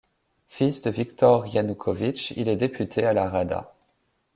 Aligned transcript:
Fils 0.47 0.81
de 0.81 0.89
Viktor 0.89 1.45
Ianoukovytch, 1.45 2.31
il 2.35 2.49
est 2.49 2.55
député 2.55 3.03
à 3.05 3.13
la 3.13 3.29
Rada. 3.29 3.71